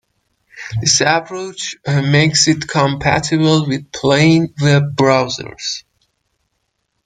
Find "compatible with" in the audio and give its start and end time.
2.67-3.91